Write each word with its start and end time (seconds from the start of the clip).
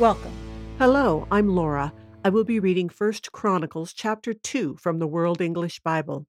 Welcome. 0.00 0.32
Hello, 0.78 1.24
I'm 1.30 1.54
Laura. 1.54 1.92
I 2.24 2.28
will 2.30 2.42
be 2.42 2.58
reading 2.58 2.90
1 2.90 3.12
Chronicles 3.30 3.92
chapter 3.92 4.34
2 4.34 4.76
from 4.76 4.98
the 4.98 5.06
World 5.06 5.40
English 5.40 5.78
Bible. 5.78 6.26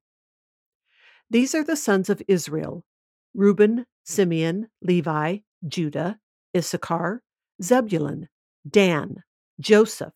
These 1.32 1.56
are 1.56 1.64
the 1.64 1.76
sons 1.76 2.08
of 2.08 2.22
Israel 2.28 2.86
Reuben, 3.34 3.88
Simeon, 4.04 4.68
Levi, 4.84 5.38
Judah, 5.68 6.20
Issachar, 6.56 7.24
Zebulun, 7.60 8.30
Dan, 8.70 9.24
Joseph, 9.60 10.14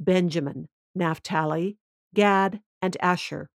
Benjamin, 0.00 0.68
Naphtali, 0.92 1.78
Gad, 2.16 2.62
and 2.82 2.96
Asher. 3.00 3.48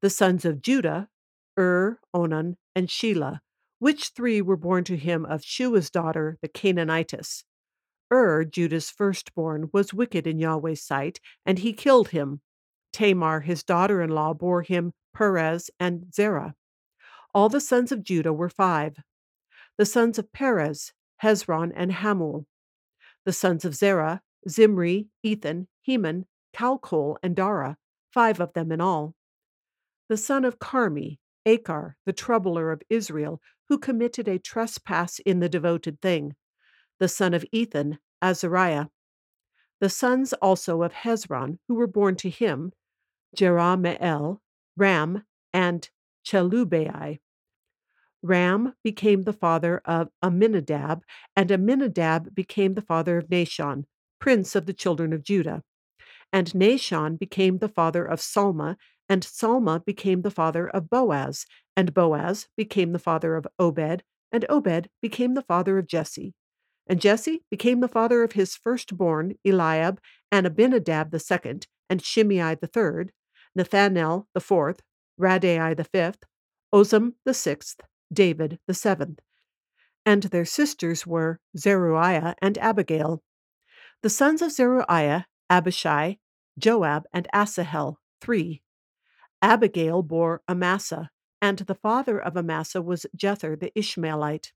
The 0.00 0.10
sons 0.10 0.44
of 0.44 0.62
Judah, 0.62 1.08
Ur, 1.56 2.00
Onan, 2.12 2.56
and 2.74 2.88
Shelah, 2.88 3.38
which 3.78 4.08
three 4.08 4.42
were 4.42 4.56
born 4.56 4.82
to 4.82 4.96
him 4.96 5.24
of 5.24 5.44
Shua's 5.44 5.90
daughter, 5.90 6.38
the 6.42 6.48
Canaanitess. 6.48 7.44
Ur, 8.10 8.44
Judah's 8.44 8.90
firstborn, 8.90 9.68
was 9.72 9.92
wicked 9.92 10.26
in 10.26 10.38
Yahweh's 10.38 10.82
sight, 10.82 11.20
and 11.44 11.58
he 11.58 11.72
killed 11.72 12.08
him. 12.08 12.40
Tamar, 12.92 13.40
his 13.40 13.62
daughter 13.62 14.00
in 14.00 14.10
law, 14.10 14.32
bore 14.32 14.62
him 14.62 14.92
Perez 15.14 15.70
and 15.78 16.12
Zerah. 16.14 16.54
All 17.34 17.48
the 17.48 17.60
sons 17.60 17.92
of 17.92 18.02
Judah 18.02 18.32
were 18.32 18.48
five. 18.48 18.96
The 19.76 19.86
sons 19.86 20.18
of 20.18 20.32
Perez, 20.32 20.92
Hezron 21.22 21.72
and 21.74 21.92
Hamul. 21.92 22.46
The 23.24 23.32
sons 23.32 23.64
of 23.64 23.74
Zerah, 23.74 24.22
Zimri, 24.48 25.08
Ethan, 25.22 25.68
Heman, 25.82 26.26
Calcol, 26.54 27.16
and 27.22 27.36
Dara, 27.36 27.76
five 28.12 28.40
of 28.40 28.54
them 28.54 28.72
in 28.72 28.80
all. 28.80 29.14
The 30.08 30.16
son 30.16 30.44
of 30.44 30.58
Carmi, 30.58 31.18
Achar, 31.46 31.94
the 32.06 32.12
troubler 32.12 32.72
of 32.72 32.82
Israel, 32.88 33.40
who 33.68 33.78
committed 33.78 34.26
a 34.28 34.38
trespass 34.38 35.18
in 35.20 35.40
the 35.40 35.48
devoted 35.48 36.00
thing 36.00 36.34
the 36.98 37.08
son 37.08 37.34
of 37.34 37.44
Ethan, 37.52 37.98
Azariah. 38.22 38.86
The 39.80 39.88
sons 39.88 40.32
also 40.34 40.82
of 40.82 40.92
Hezron, 40.92 41.58
who 41.68 41.74
were 41.74 41.86
born 41.86 42.16
to 42.16 42.30
him, 42.30 42.72
Jerahmeel, 43.36 44.40
Ram, 44.76 45.24
and 45.52 45.88
Chelubai. 46.26 47.20
Ram 48.22 48.74
became 48.82 49.22
the 49.22 49.32
father 49.32 49.80
of 49.84 50.08
Amminadab, 50.22 51.02
and 51.36 51.50
Amminadab 51.52 52.34
became 52.34 52.74
the 52.74 52.82
father 52.82 53.18
of 53.18 53.28
Nahshon, 53.28 53.84
prince 54.18 54.56
of 54.56 54.66
the 54.66 54.72
children 54.72 55.12
of 55.12 55.22
Judah. 55.22 55.62
And 56.32 56.48
Nahshon 56.52 57.18
became 57.18 57.58
the 57.58 57.68
father 57.68 58.04
of 58.04 58.20
Salma, 58.20 58.76
and 59.08 59.22
Salma 59.22 59.84
became 59.84 60.22
the 60.22 60.30
father 60.30 60.68
of 60.68 60.90
Boaz, 60.90 61.46
and 61.76 61.94
Boaz 61.94 62.48
became 62.56 62.92
the 62.92 62.98
father 62.98 63.36
of 63.36 63.46
Obed, 63.58 64.02
and 64.32 64.44
Obed 64.48 64.90
became 65.00 65.34
the 65.34 65.42
father 65.42 65.78
of 65.78 65.86
Jesse. 65.86 66.34
And 66.88 67.00
Jesse 67.00 67.42
became 67.50 67.80
the 67.80 67.88
father 67.88 68.22
of 68.22 68.32
his 68.32 68.56
firstborn, 68.56 69.34
Eliab, 69.44 70.00
and 70.32 70.46
Abinadab 70.46 71.10
the 71.10 71.20
second, 71.20 71.66
and 71.90 72.02
Shimei 72.02 72.54
the 72.54 72.66
third, 72.66 73.12
Nathanael 73.54 74.26
the 74.32 74.40
fourth, 74.40 74.80
Raddai 75.20 75.76
the 75.76 75.84
fifth, 75.84 76.24
Ozem 76.72 77.14
the 77.24 77.34
sixth, 77.34 77.80
David 78.12 78.58
the 78.66 78.74
seventh. 78.74 79.20
And 80.06 80.24
their 80.24 80.46
sisters 80.46 81.06
were 81.06 81.40
Zeruiah 81.56 82.34
and 82.40 82.56
Abigail. 82.58 83.22
The 84.02 84.10
sons 84.10 84.40
of 84.40 84.52
Zeruiah, 84.52 85.26
Abishai, 85.50 86.18
Joab, 86.58 87.04
and 87.12 87.28
Asahel, 87.32 87.98
three. 88.20 88.62
Abigail 89.42 90.02
bore 90.02 90.42
Amasa, 90.48 91.10
and 91.42 91.58
the 91.58 91.74
father 91.74 92.18
of 92.18 92.36
Amasa 92.36 92.80
was 92.80 93.06
Jether 93.16 93.58
the 93.58 93.76
Ishmaelite. 93.78 94.52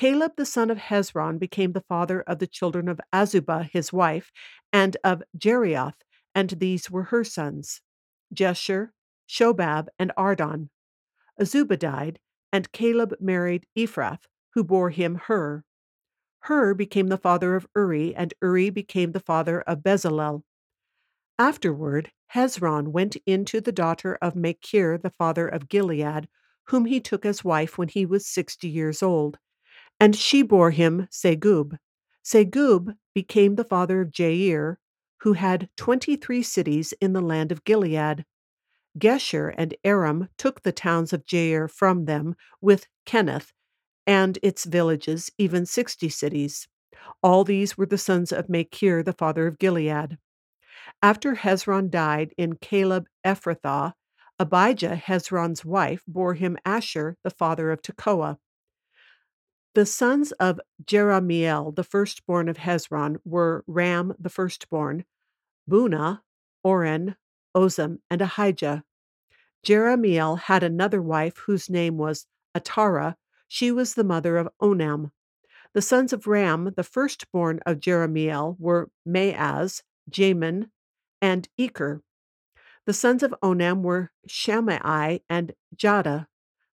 Caleb 0.00 0.36
the 0.36 0.46
son 0.46 0.70
of 0.70 0.78
Hezron 0.78 1.38
became 1.38 1.72
the 1.72 1.82
father 1.82 2.22
of 2.22 2.38
the 2.38 2.46
children 2.46 2.88
of 2.88 3.02
Azubah 3.12 3.68
his 3.70 3.92
wife, 3.92 4.32
and 4.72 4.96
of 5.04 5.22
Jerioth, 5.36 6.00
and 6.34 6.48
these 6.48 6.90
were 6.90 7.02
her 7.02 7.22
sons 7.22 7.82
Jesher, 8.32 8.92
Shobab, 9.28 9.88
and 9.98 10.10
Ardon. 10.16 10.70
Azubah 11.38 11.78
died, 11.78 12.18
and 12.50 12.72
Caleb 12.72 13.14
married 13.20 13.66
Ephrath, 13.76 14.20
who 14.54 14.64
bore 14.64 14.88
him 14.88 15.16
Hur. 15.16 15.64
Hur 16.44 16.72
became 16.72 17.08
the 17.08 17.18
father 17.18 17.54
of 17.54 17.66
Uri, 17.76 18.14
and 18.14 18.32
Uri 18.40 18.70
became 18.70 19.12
the 19.12 19.20
father 19.20 19.60
of 19.60 19.82
Bezalel. 19.82 20.44
Afterward, 21.38 22.10
Hezron 22.32 22.88
went 22.88 23.16
into 23.26 23.60
the 23.60 23.70
daughter 23.70 24.16
of 24.22 24.34
Machir, 24.34 24.96
the 24.96 25.10
father 25.10 25.46
of 25.46 25.68
Gilead, 25.68 26.26
whom 26.68 26.86
he 26.86 27.00
took 27.00 27.26
as 27.26 27.44
wife 27.44 27.76
when 27.76 27.88
he 27.88 28.06
was 28.06 28.26
sixty 28.26 28.70
years 28.70 29.02
old 29.02 29.38
and 30.00 30.16
she 30.16 30.42
bore 30.42 30.70
him 30.70 31.06
Segub. 31.10 31.76
Segub 32.24 32.94
became 33.14 33.54
the 33.54 33.64
father 33.64 34.00
of 34.00 34.10
Jair, 34.10 34.76
who 35.20 35.34
had 35.34 35.68
twenty 35.76 36.16
three 36.16 36.42
cities 36.42 36.94
in 37.00 37.12
the 37.12 37.20
land 37.20 37.52
of 37.52 37.64
Gilead. 37.64 38.24
Geshur 38.98 39.54
and 39.56 39.74
Aram 39.84 40.28
took 40.36 40.62
the 40.62 40.72
towns 40.72 41.12
of 41.12 41.24
Jair 41.24 41.70
from 41.70 42.06
them, 42.06 42.34
with 42.60 42.86
Kenath 43.06 43.52
and 44.06 44.38
its 44.42 44.64
villages, 44.64 45.30
even 45.38 45.66
sixty 45.66 46.08
cities. 46.08 46.66
All 47.22 47.44
these 47.44 47.78
were 47.78 47.86
the 47.86 47.98
sons 47.98 48.32
of 48.32 48.48
Machir, 48.48 49.02
the 49.02 49.12
father 49.12 49.46
of 49.46 49.58
Gilead. 49.58 50.18
After 51.02 51.34
Hezron 51.34 51.90
died 51.90 52.34
in 52.36 52.56
Caleb 52.56 53.06
Ephrathah, 53.24 53.92
Abijah, 54.38 54.96
Hezron's 54.96 55.64
wife, 55.64 56.02
bore 56.08 56.34
him 56.34 56.56
Ashhur, 56.64 57.16
the 57.22 57.30
father 57.30 57.70
of 57.70 57.82
Tekoa. 57.82 58.38
The 59.74 59.86
sons 59.86 60.32
of 60.32 60.60
Jerahmeel, 60.84 61.76
the 61.76 61.84
firstborn 61.84 62.48
of 62.48 62.56
Hezron, 62.58 63.18
were 63.24 63.62
Ram, 63.68 64.14
the 64.18 64.28
firstborn, 64.28 65.04
Bunah, 65.68 66.22
Oren, 66.64 67.16
Ozem, 67.54 67.98
and 68.10 68.20
Ahijah. 68.20 68.82
Jerahmeel 69.64 70.40
had 70.40 70.64
another 70.64 71.00
wife 71.00 71.36
whose 71.38 71.70
name 71.70 71.98
was 71.98 72.26
Atara. 72.52 73.14
She 73.46 73.70
was 73.70 73.94
the 73.94 74.04
mother 74.04 74.36
of 74.38 74.48
Onam. 74.60 75.12
The 75.72 75.82
sons 75.82 76.12
of 76.12 76.26
Ram, 76.26 76.72
the 76.76 76.82
firstborn 76.82 77.60
of 77.64 77.78
Jerahmeel, 77.78 78.58
were 78.58 78.90
Maaz, 79.06 79.82
Jamin, 80.10 80.70
and 81.22 81.48
Eker. 81.58 82.00
The 82.86 82.92
sons 82.92 83.22
of 83.22 83.34
Onam 83.40 83.82
were 83.82 84.10
Shammai 84.26 85.18
and 85.28 85.54
Jada. 85.76 86.26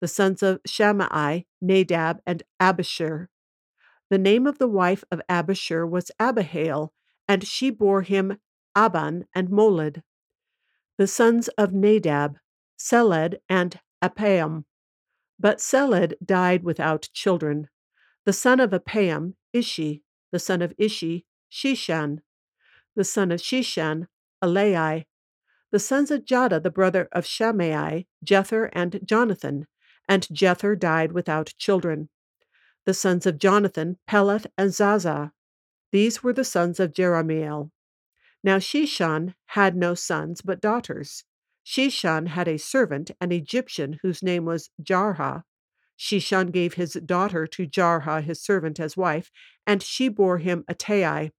The 0.02 0.08
sons 0.08 0.42
of 0.42 0.58
Shammai, 0.66 1.42
Nadab, 1.60 2.22
and 2.26 2.42
Abishur. 2.60 3.28
The 4.10 4.18
name 4.18 4.48
of 4.48 4.58
the 4.58 4.66
wife 4.66 5.04
of 5.12 5.22
Abishur 5.30 5.88
was 5.88 6.10
Abihail, 6.18 6.92
and 7.28 7.46
she 7.46 7.70
bore 7.70 8.02
him 8.02 8.38
Aban 8.76 9.26
and 9.32 9.48
Molid. 9.48 10.02
The 10.98 11.06
sons 11.06 11.46
of 11.56 11.72
Nadab, 11.72 12.38
Seled 12.76 13.36
and 13.48 13.78
Appaim. 14.02 14.64
But 15.38 15.58
Seled 15.58 16.14
died 16.24 16.64
without 16.64 17.08
children. 17.12 17.68
The 18.24 18.32
son 18.32 18.58
of 18.58 18.72
Appaim, 18.72 19.34
Ishi. 19.52 20.02
The 20.32 20.40
son 20.40 20.62
of 20.62 20.74
Ishi, 20.78 21.26
Sheshan. 21.48 22.22
The 22.96 23.04
son 23.04 23.30
of 23.30 23.38
Sheshan, 23.40 24.08
Alai. 24.42 25.04
The 25.70 25.78
sons 25.78 26.10
of 26.10 26.24
Jada, 26.24 26.60
the 26.60 26.72
brother 26.72 27.08
of 27.12 27.24
Shammai, 27.24 28.02
Jether 28.26 28.68
and 28.72 28.98
Jonathan 29.04 29.68
and 30.08 30.26
Jether 30.32 30.78
died 30.78 31.12
without 31.12 31.54
children. 31.58 32.08
The 32.84 32.94
sons 32.94 33.26
of 33.26 33.38
Jonathan, 33.38 33.98
Peleth 34.08 34.46
and 34.58 34.74
Zaza. 34.74 35.32
These 35.92 36.22
were 36.22 36.32
the 36.32 36.44
sons 36.44 36.80
of 36.80 36.92
Jerahmeel. 36.92 37.70
Now 38.42 38.58
Sheshan 38.58 39.34
had 39.46 39.76
no 39.76 39.94
sons 39.94 40.40
but 40.42 40.60
daughters. 40.60 41.24
Sheshan 41.64 42.28
had 42.28 42.48
a 42.48 42.58
servant, 42.58 43.12
an 43.20 43.30
Egyptian, 43.30 44.00
whose 44.02 44.22
name 44.22 44.44
was 44.44 44.70
Jarha. 44.82 45.44
Sheshan 45.96 46.50
gave 46.50 46.74
his 46.74 46.94
daughter 46.94 47.46
to 47.46 47.68
Jarha, 47.68 48.22
his 48.22 48.42
servant, 48.42 48.80
as 48.80 48.96
wife, 48.96 49.30
and 49.66 49.82
she 49.82 50.08
bore 50.08 50.38
him 50.38 50.64
Attai. 50.68 51.30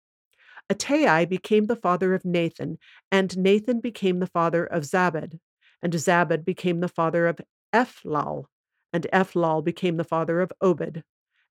Attai 0.69 1.27
became 1.27 1.65
the 1.65 1.75
father 1.75 2.13
of 2.13 2.23
Nathan, 2.23 2.77
and 3.11 3.37
Nathan 3.37 3.81
became 3.81 4.19
the 4.19 4.27
father 4.27 4.65
of 4.65 4.83
Zabad, 4.83 5.39
and 5.81 5.93
Zabad 5.93 6.45
became 6.45 6.79
the 6.79 6.87
father 6.87 7.27
of 7.27 7.41
Ephlal, 7.73 8.45
and 8.93 9.07
Ephlal 9.11 9.63
became 9.63 9.97
the 9.97 10.03
father 10.03 10.39
of 10.39 10.53
Obed, 10.61 11.03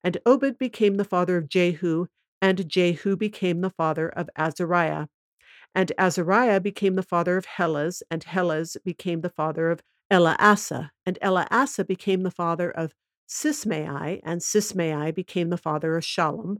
and 0.04 0.18
Obed 0.24 0.58
became 0.58 0.96
the 0.96 1.04
father 1.04 1.36
of 1.36 1.48
Jehu, 1.48 2.06
and 2.40 2.68
Jehu 2.68 3.16
became 3.16 3.60
the 3.60 3.70
father 3.70 4.08
of 4.08 4.30
Azariah. 4.36 5.08
And 5.74 5.92
Azariah 5.98 6.60
became 6.60 6.94
the 6.94 7.02
father 7.02 7.36
of 7.36 7.46
Helez, 7.46 8.02
and 8.10 8.24
Helez 8.24 8.76
became 8.84 9.20
the 9.20 9.30
father 9.30 9.70
of 9.70 9.82
Eleasa, 10.10 10.90
and 11.04 11.18
Eleasa 11.22 11.86
became 11.86 12.22
the 12.22 12.30
father 12.30 12.70
of 12.70 12.94
Sismai, 13.28 14.20
and 14.24 14.40
Sismai 14.40 15.14
became 15.14 15.48
the 15.50 15.56
father 15.56 15.96
of 15.96 16.04
Shallum, 16.04 16.58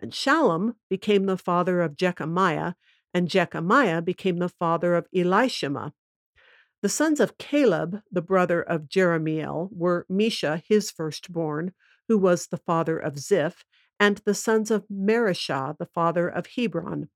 and 0.00 0.12
Shallum 0.12 0.76
became 0.88 1.26
the 1.26 1.36
father 1.36 1.80
of 1.80 1.96
Jechamiah, 1.96 2.74
and 3.12 3.28
Jechamiah 3.28 4.02
became 4.02 4.36
the 4.38 4.48
father 4.48 4.94
of 4.94 5.08
Elishama. 5.14 5.92
The 6.82 6.88
sons 6.88 7.20
of 7.20 7.38
Caleb, 7.38 8.02
the 8.10 8.20
brother 8.20 8.60
of 8.60 8.88
Jerahmeel, 8.88 9.68
were 9.72 10.04
Misha, 10.08 10.64
his 10.66 10.90
firstborn, 10.90 11.74
who 12.08 12.18
was 12.18 12.48
the 12.48 12.56
father 12.56 12.98
of 12.98 13.20
Ziph, 13.20 13.64
and 14.00 14.18
the 14.24 14.34
sons 14.34 14.68
of 14.68 14.88
Mareshah, 14.88 15.78
the 15.78 15.86
father 15.86 16.28
of 16.28 16.48
Hebron. 16.56 17.08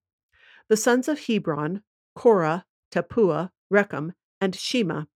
The 0.69 0.77
sons 0.77 1.09
of 1.09 1.27
Hebron, 1.27 1.83
Korah, 2.15 2.65
Tappuah, 2.93 3.51
Rekem, 3.69 4.13
and 4.41 4.55
Shema. 4.55 5.07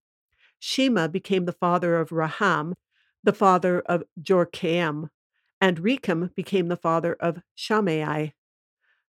Shema 0.59 1.07
became 1.07 1.45
the 1.45 1.53
father 1.53 1.97
of 2.01 2.11
Raham, 2.11 2.75
the 3.23 3.33
father 3.33 3.83
of 3.83 4.03
Jorkeam, 4.21 5.11
and 5.61 5.79
Rekem 5.79 6.35
became 6.35 6.67
the 6.67 6.77
father 6.77 7.15
of 7.21 7.39
Shammai. 7.55 8.31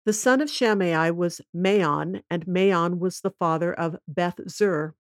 The 0.03 0.13
son 0.13 0.42
of 0.42 0.50
Shammai 0.50 1.12
was 1.12 1.39
Maon, 1.53 2.24
and 2.30 2.45
Maon 2.45 3.00
was 3.00 3.21
the 3.21 3.31
father 3.31 3.74
of 3.74 3.95
Beth 4.06 4.42
Zur. 4.50 4.95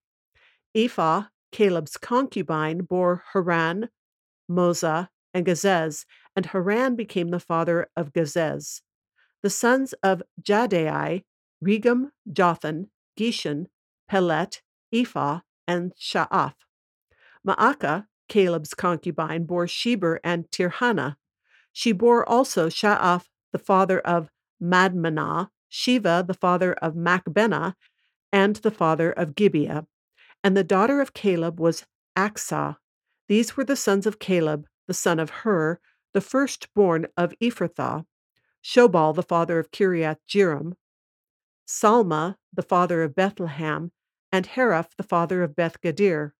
Ephah, 0.79 1.23
Caleb's 1.51 1.97
concubine, 1.97 2.83
bore 2.83 3.23
Haran, 3.33 3.89
Moza, 4.49 5.09
and 5.33 5.45
Gazez, 5.45 6.05
and 6.37 6.45
Haran 6.45 6.95
became 6.95 7.29
the 7.29 7.39
father 7.39 7.89
of 7.97 8.13
Gazez. 8.13 8.81
The 9.43 9.49
sons 9.49 9.93
of 10.01 10.23
Jahdai, 10.41 11.23
Regem, 11.61 12.11
Jotham, 12.31 12.91
Geshan, 13.19 13.65
Pelet, 14.09 14.61
Ephah, 14.93 15.41
and 15.67 15.91
Sha'af. 15.99 16.53
Maacah, 17.45 18.05
Caleb's 18.29 18.73
concubine, 18.73 19.43
bore 19.43 19.65
Sheber 19.65 20.19
and 20.23 20.49
Tirhana. 20.49 21.17
She 21.73 21.91
bore 21.91 22.27
also 22.27 22.69
Sha'af, 22.69 23.25
the 23.51 23.59
father 23.59 23.99
of 23.99 24.29
Madmenah, 24.63 25.49
Shiva, 25.67 26.23
the 26.25 26.33
father 26.33 26.73
of 26.73 26.93
Machbenah, 26.95 27.73
and 28.31 28.55
the 28.57 28.71
father 28.71 29.11
of 29.11 29.35
Gibeah. 29.35 29.85
And 30.43 30.55
the 30.55 30.63
daughter 30.63 31.01
of 31.01 31.13
Caleb 31.13 31.59
was 31.59 31.85
Achsah. 32.17 32.77
These 33.27 33.57
were 33.57 33.63
the 33.63 33.75
sons 33.75 34.05
of 34.05 34.19
Caleb, 34.19 34.67
the 34.87 34.93
son 34.93 35.19
of 35.19 35.29
Hur, 35.29 35.79
the 36.13 36.21
firstborn 36.21 37.07
of 37.17 37.33
Ephrathah. 37.41 38.05
Shobal, 38.63 39.15
the 39.15 39.23
father 39.23 39.59
of 39.59 39.71
Kiriath 39.71 40.19
Jearim, 40.27 40.73
Salma, 41.67 42.35
the 42.53 42.61
father 42.61 43.03
of 43.03 43.15
Bethlehem, 43.15 43.91
and 44.31 44.47
Haraph, 44.47 44.89
the 44.97 45.03
father 45.03 45.43
of 45.43 45.55
Beth 45.55 45.79
Gader. 45.81 46.31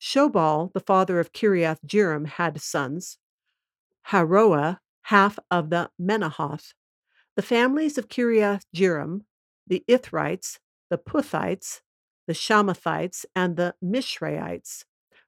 Shobal, 0.00 0.72
the 0.72 0.80
father 0.80 1.20
of 1.20 1.32
Kiriath 1.32 1.80
Jearim, 1.86 2.26
had 2.26 2.60
sons. 2.60 3.18
Haroah, 4.08 4.78
half 5.02 5.38
of 5.50 5.70
the 5.70 5.90
Menahoth. 6.00 6.72
The 7.36 7.42
families 7.42 7.98
of 7.98 8.08
Kiriath 8.08 8.64
Jearim, 8.74 9.22
the 9.66 9.84
Ithrites, 9.88 10.58
the 10.88 10.98
Puthites, 10.98 11.80
the 12.26 12.32
Shamathites, 12.32 13.24
and 13.34 13.56
the 13.56 13.74
Mishraites. 13.82 14.84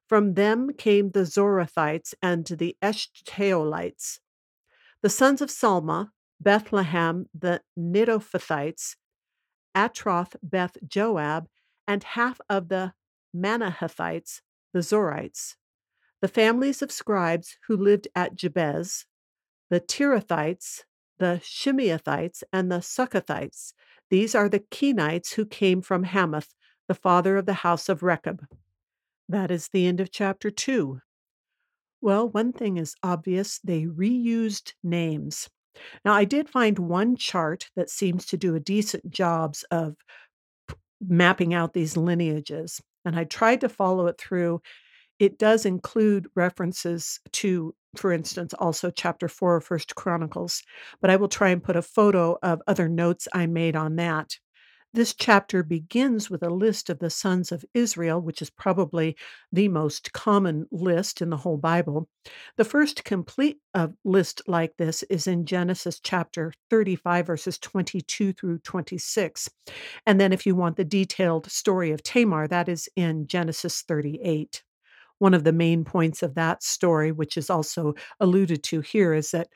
From 0.07 0.35
them 0.35 0.71
came 0.73 1.11
the 1.11 1.25
Zorathites 1.25 2.13
and 2.21 2.45
the 2.45 2.77
Eshtaolites. 2.81 4.19
The 5.01 5.09
sons 5.09 5.41
of 5.41 5.49
Salma, 5.49 6.11
Bethlehem, 6.39 7.27
the 7.37 7.61
Netophathites, 7.77 8.95
Atroth 9.75 10.35
Beth 10.41 10.77
Joab, 10.87 11.47
and 11.87 12.03
half 12.03 12.39
of 12.49 12.69
the 12.69 12.93
Manahathites, 13.35 14.41
the 14.73 14.79
Zorites. 14.79 15.55
The 16.21 16.27
families 16.27 16.81
of 16.81 16.91
scribes 16.91 17.57
who 17.67 17.77
lived 17.77 18.07
at 18.15 18.35
Jabez, 18.35 19.05
the 19.69 19.79
Tirathites, 19.79 20.83
the 21.19 21.41
Shimeathites, 21.43 22.43
and 22.51 22.71
the 22.71 22.77
Succothites. 22.77 23.73
These 24.09 24.33
are 24.33 24.49
the 24.49 24.61
Kenites 24.71 25.33
who 25.33 25.45
came 25.45 25.81
from 25.81 26.03
Hamath, 26.03 26.53
the 26.87 26.95
father 26.95 27.37
of 27.37 27.45
the 27.45 27.53
house 27.53 27.89
of 27.89 28.03
Rechab. 28.03 28.45
That 29.29 29.51
is 29.51 29.69
the 29.69 29.87
end 29.87 29.99
of 29.99 30.11
chapter 30.11 30.49
2. 30.49 30.99
Well, 32.01 32.29
one 32.29 32.53
thing 32.53 32.77
is 32.77 32.95
obvious 33.03 33.59
they 33.63 33.85
reused 33.85 34.73
names. 34.83 35.49
Now, 36.05 36.13
I 36.13 36.25
did 36.25 36.49
find 36.49 36.79
one 36.79 37.15
chart 37.15 37.69
that 37.75 37.89
seems 37.89 38.25
to 38.27 38.37
do 38.37 38.55
a 38.55 38.59
decent 38.59 39.09
job 39.11 39.55
of 39.71 39.95
mapping 41.01 41.53
out 41.53 41.73
these 41.73 41.97
lineages, 41.97 42.81
and 43.05 43.15
I 43.15 43.23
tried 43.25 43.61
to 43.61 43.69
follow 43.69 44.07
it 44.07 44.17
through. 44.17 44.61
It 45.19 45.37
does 45.37 45.65
include 45.65 46.27
references 46.35 47.19
to, 47.33 47.75
for 47.95 48.11
instance, 48.11 48.53
also 48.53 48.91
chapter 48.91 49.27
4 49.27 49.57
of 49.57 49.63
First 49.65 49.95
Chronicles, 49.95 50.63
but 51.01 51.09
I 51.09 51.15
will 51.15 51.27
try 51.27 51.49
and 51.49 51.63
put 51.63 51.75
a 51.75 51.81
photo 51.81 52.37
of 52.41 52.61
other 52.67 52.87
notes 52.87 53.27
I 53.33 53.47
made 53.47 53.75
on 53.75 53.95
that. 53.97 54.37
This 54.97 55.13
chapter 55.13 55.61
begins 55.61 56.27
with 56.27 56.41
a 56.41 56.49
list 56.49 56.89
of 56.89 56.97
the 56.97 57.11
sons 57.11 57.51
of 57.51 57.63
Israel, 57.75 58.19
which 58.19 58.41
is 58.41 58.49
probably 58.49 59.15
the 59.51 59.67
most 59.67 60.11
common 60.11 60.65
list 60.71 61.21
in 61.21 61.29
the 61.29 61.37
whole 61.37 61.57
Bible. 61.57 62.09
The 62.55 62.65
first 62.65 63.03
complete 63.03 63.59
uh, 63.75 63.89
list 64.03 64.41
like 64.47 64.75
this 64.77 65.03
is 65.03 65.27
in 65.27 65.45
Genesis 65.45 65.99
chapter 65.99 66.51
35, 66.71 67.27
verses 67.27 67.59
22 67.59 68.33
through 68.33 68.57
26. 68.57 69.47
And 70.07 70.19
then, 70.19 70.33
if 70.33 70.47
you 70.47 70.55
want 70.55 70.77
the 70.77 70.83
detailed 70.83 71.45
story 71.51 71.91
of 71.91 72.01
Tamar, 72.01 72.47
that 72.47 72.67
is 72.67 72.89
in 72.95 73.27
Genesis 73.27 73.83
38 73.83 74.63
one 75.19 75.33
of 75.33 75.43
the 75.43 75.51
main 75.51 75.83
points 75.83 76.21
of 76.21 76.35
that 76.35 76.61
story, 76.61 77.11
which 77.11 77.37
is 77.37 77.49
also 77.49 77.95
alluded 78.19 78.61
to 78.61 78.81
here, 78.81 79.15
is 79.15 79.31
that 79.31 79.47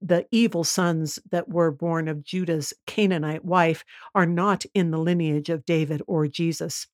the 0.00 0.26
evil 0.30 0.64
sons 0.64 1.18
that 1.30 1.48
were 1.48 1.70
born 1.70 2.08
of 2.08 2.24
Judah's 2.24 2.72
Canaanite 2.86 3.44
wife 3.44 3.84
are 4.14 4.26
not 4.26 4.64
in 4.74 4.90
the 4.90 4.98
lineage 4.98 5.50
of 5.50 5.64
David 5.64 6.02
or 6.06 6.26
Jesus. 6.26 6.86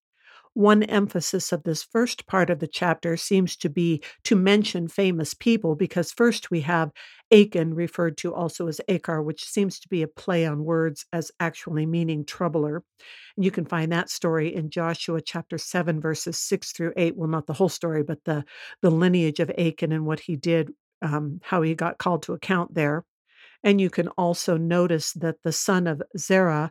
One 0.56 0.84
emphasis 0.84 1.52
of 1.52 1.64
this 1.64 1.82
first 1.82 2.26
part 2.26 2.48
of 2.48 2.60
the 2.60 2.66
chapter 2.66 3.18
seems 3.18 3.56
to 3.58 3.68
be 3.68 4.02
to 4.24 4.34
mention 4.34 4.88
famous 4.88 5.34
people 5.34 5.74
because 5.74 6.12
first 6.12 6.50
we 6.50 6.62
have 6.62 6.92
Achan, 7.30 7.74
referred 7.74 8.16
to 8.18 8.34
also 8.34 8.66
as 8.66 8.80
Achar, 8.88 9.22
which 9.22 9.44
seems 9.44 9.78
to 9.80 9.88
be 9.88 10.02
a 10.02 10.08
play 10.08 10.46
on 10.46 10.64
words 10.64 11.04
as 11.12 11.30
actually 11.40 11.84
meaning 11.84 12.24
troubler. 12.24 12.82
And 13.36 13.44
you 13.44 13.50
can 13.50 13.66
find 13.66 13.92
that 13.92 14.08
story 14.08 14.54
in 14.54 14.70
Joshua 14.70 15.20
chapter 15.20 15.58
7, 15.58 16.00
verses 16.00 16.38
6 16.38 16.72
through 16.72 16.94
8. 16.96 17.16
Well, 17.16 17.28
not 17.28 17.46
the 17.46 17.52
whole 17.52 17.68
story, 17.68 18.02
but 18.02 18.24
the, 18.24 18.42
the 18.80 18.90
lineage 18.90 19.40
of 19.40 19.50
Achan 19.58 19.92
and 19.92 20.06
what 20.06 20.20
he 20.20 20.36
did 20.36 20.70
um, 21.02 21.40
how 21.42 21.62
he 21.62 21.74
got 21.74 21.98
called 21.98 22.22
to 22.24 22.32
account 22.32 22.74
there. 22.74 23.04
And 23.62 23.80
you 23.80 23.90
can 23.90 24.08
also 24.08 24.56
notice 24.56 25.12
that 25.14 25.36
the 25.42 25.52
son 25.52 25.86
of 25.86 26.02
Zerah 26.16 26.70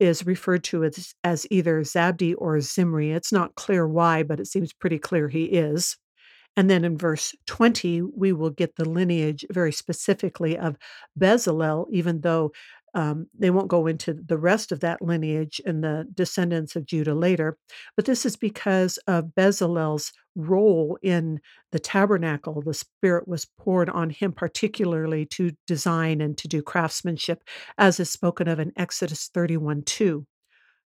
is 0.00 0.26
referred 0.26 0.64
to 0.64 0.84
as, 0.84 1.14
as 1.22 1.46
either 1.50 1.80
Zabdi 1.82 2.34
or 2.36 2.60
Zimri. 2.60 3.12
It's 3.12 3.32
not 3.32 3.54
clear 3.54 3.86
why, 3.86 4.22
but 4.22 4.40
it 4.40 4.46
seems 4.46 4.72
pretty 4.72 4.98
clear 4.98 5.28
he 5.28 5.44
is. 5.44 5.96
And 6.56 6.70
then 6.70 6.84
in 6.84 6.96
verse 6.96 7.34
20, 7.46 8.02
we 8.16 8.32
will 8.32 8.50
get 8.50 8.76
the 8.76 8.88
lineage 8.88 9.44
very 9.50 9.72
specifically 9.72 10.56
of 10.56 10.76
Bezalel, 11.18 11.86
even 11.90 12.20
though 12.20 12.52
um, 12.94 13.26
they 13.36 13.50
won't 13.50 13.68
go 13.68 13.86
into 13.86 14.14
the 14.14 14.38
rest 14.38 14.70
of 14.70 14.80
that 14.80 15.02
lineage 15.02 15.60
and 15.66 15.82
the 15.82 16.06
descendants 16.14 16.76
of 16.76 16.86
Judah 16.86 17.14
later, 17.14 17.58
but 17.96 18.04
this 18.04 18.24
is 18.24 18.36
because 18.36 18.98
of 19.08 19.32
Bezalel's 19.36 20.12
role 20.34 20.98
in 21.02 21.40
the 21.72 21.78
tabernacle. 21.78 22.62
The 22.62 22.74
Spirit 22.74 23.28
was 23.28 23.46
poured 23.58 23.88
on 23.90 24.10
him, 24.10 24.32
particularly 24.32 25.26
to 25.26 25.52
design 25.66 26.20
and 26.20 26.36
to 26.38 26.48
do 26.48 26.62
craftsmanship, 26.62 27.42
as 27.78 28.00
is 28.00 28.10
spoken 28.10 28.48
of 28.48 28.58
in 28.58 28.72
Exodus 28.76 29.30
31 29.32 29.82
2. 29.82 30.26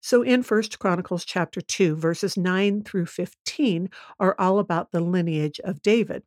So 0.00 0.23
in 0.23 0.43
First 0.43 0.78
Chronicles 0.78 1.25
chapter 1.25 1.61
2 1.61 1.97
verses 1.97 2.37
9 2.37 2.85
through 2.85 3.07
15 3.07 3.90
are 4.21 4.37
all 4.38 4.59
about 4.59 4.93
the 4.93 5.00
lineage 5.00 5.61
of 5.64 5.83
David. 5.83 6.23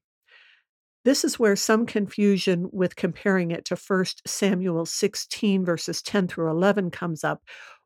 This 1.03 1.23
is 1.23 1.39
where 1.39 1.55
some 1.55 1.85
confusion 1.85 2.69
with 2.71 2.95
comparing 2.95 3.49
it 3.51 3.65
to 3.65 3.75
1 3.75 4.05
Samuel 4.27 4.85
16, 4.85 5.65
verses 5.65 6.01
10 6.01 6.27
through 6.27 6.49
11 6.51 6.91
comes 6.91 7.23
up, 7.23 7.41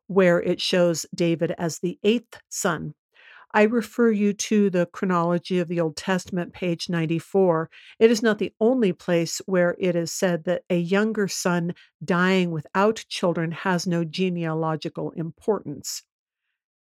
where 0.06 0.40
it 0.40 0.60
shows 0.60 1.06
David 1.14 1.54
as 1.56 1.78
the 1.78 1.98
eighth 2.02 2.40
son. 2.50 2.94
I 3.52 3.62
refer 3.62 4.10
you 4.10 4.32
to 4.34 4.70
the 4.70 4.86
chronology 4.86 5.58
of 5.58 5.68
the 5.68 5.80
Old 5.80 5.96
Testament, 5.96 6.52
page 6.52 6.88
94. 6.88 7.70
It 7.98 8.10
is 8.10 8.22
not 8.22 8.38
the 8.38 8.52
only 8.60 8.92
place 8.92 9.40
where 9.46 9.76
it 9.78 9.96
is 9.96 10.12
said 10.12 10.44
that 10.44 10.62
a 10.68 10.76
younger 10.76 11.28
son 11.28 11.74
dying 12.04 12.50
without 12.50 13.04
children 13.08 13.52
has 13.52 13.86
no 13.86 14.04
genealogical 14.04 15.12
importance. 15.12 16.02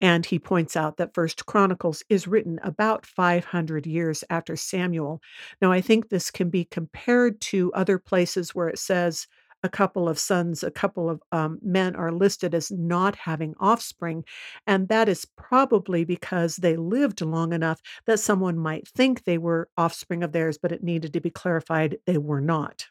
And 0.01 0.27
he 0.27 0.39
points 0.39 0.77
out 0.77 0.99
that 0.99 1.15
First 1.15 1.47
Chronicles 1.47 2.03
is 2.11 2.29
written 2.29 2.59
about 2.63 3.07
500 3.07 3.87
years 3.87 4.25
after 4.29 4.55
Samuel. 4.55 5.23
Now, 5.63 5.73
I 5.73 5.81
think 5.81 6.09
this 6.09 6.31
can 6.31 6.51
be 6.51 6.65
compared 6.65 7.41
to 7.43 7.73
other 7.73 7.99
places 7.99 8.55
where 8.55 8.69
it 8.69 8.79
says 8.79 9.27
a 9.63 9.69
couple 9.69 10.09
of 10.09 10.19
sons, 10.19 10.63
a 10.63 10.71
couple 10.71 11.11
of 11.11 11.23
um, 11.33 11.59
men 11.63 11.97
are 11.97 12.13
listed 12.13 12.55
as 12.55 12.71
not 12.71 13.17
having 13.17 13.55
offspring. 13.59 14.25
And 14.67 14.89
that 14.89 15.09
is 15.09 15.27
probably 15.37 16.05
because 16.05 16.57
they 16.57 16.77
lived 16.77 17.21
long 17.21 17.53
enough 17.53 17.81
that 18.07 18.21
someone 18.21 18.59
might 18.59 18.87
think 18.89 19.25
they 19.25 19.39
were 19.39 19.69
offspring 19.77 20.23
of 20.23 20.33
theirs, 20.33 20.59
but 20.59 20.73
it 20.73 20.85
needed 20.85 21.13
to 21.15 21.21
be 21.21 21.31
clarified 21.31 21.99
they 22.07 22.19
were 22.19 22.41
not. 22.41 22.87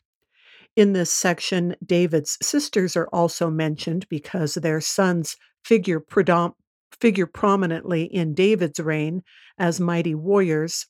In 0.75 0.91
this 0.91 1.11
section, 1.11 1.75
David's 1.85 2.37
sisters 2.41 2.97
are 2.97 3.07
also 3.13 3.49
mentioned 3.49 4.07
because 4.09 4.55
their 4.55 4.81
sons 4.81 5.37
figure, 5.63 6.01
predom- 6.01 6.55
figure 6.99 7.27
prominently 7.27 8.03
in 8.03 8.33
David's 8.33 8.79
reign 8.79 9.23
as 9.57 9.79
mighty 9.79 10.15
warriors. 10.15 10.87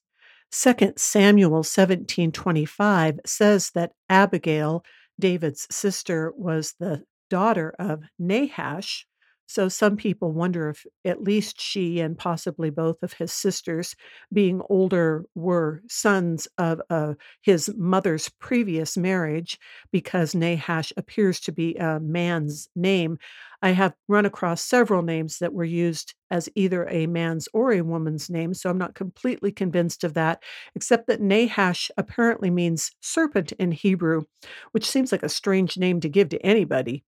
2 0.51 0.93
Samuel 0.97 1.63
17:25 1.63 3.19
says 3.25 3.71
that 3.71 3.91
Abigail, 4.09 4.83
David's 5.19 5.67
sister, 5.73 6.31
was 6.35 6.75
the 6.79 7.03
daughter 7.29 7.73
of 7.79 8.03
Nahash, 8.19 9.07
so 9.47 9.69
some 9.69 9.95
people 9.95 10.31
wonder 10.31 10.69
if 10.69 10.85
at 11.03 11.23
least 11.23 11.61
she 11.61 11.99
and 11.99 12.17
possibly 12.17 12.69
both 12.69 13.03
of 13.03 13.13
his 13.13 13.31
sisters, 13.31 13.95
being 14.33 14.61
older, 14.69 15.25
were 15.35 15.81
sons 15.87 16.47
of 16.57 16.81
uh, 16.89 17.13
his 17.41 17.71
mother's 17.77 18.29
previous 18.39 18.97
marriage, 18.97 19.59
because 19.91 20.33
Nahash 20.33 20.91
appears 20.97 21.39
to 21.41 21.51
be 21.51 21.75
a 21.75 21.99
man's 21.99 22.69
name. 22.75 23.17
I 23.61 23.69
have 23.71 23.95
run 24.07 24.25
across 24.25 24.61
several 24.61 25.01
names 25.01 25.39
that 25.39 25.53
were 25.53 25.63
used 25.63 26.13
as 26.29 26.49
either 26.55 26.87
a 26.89 27.07
man's 27.07 27.47
or 27.53 27.71
a 27.71 27.81
woman's 27.81 28.29
name, 28.29 28.53
so 28.53 28.69
I'm 28.69 28.77
not 28.77 28.95
completely 28.95 29.51
convinced 29.51 30.03
of 30.03 30.13
that, 30.15 30.43
except 30.75 31.07
that 31.07 31.21
Nahash 31.21 31.89
apparently 31.97 32.49
means 32.49 32.91
serpent 33.01 33.51
in 33.53 33.71
Hebrew, 33.71 34.23
which 34.71 34.89
seems 34.89 35.11
like 35.11 35.23
a 35.23 35.29
strange 35.29 35.77
name 35.77 35.99
to 36.01 36.09
give 36.09 36.29
to 36.29 36.45
anybody 36.45 37.03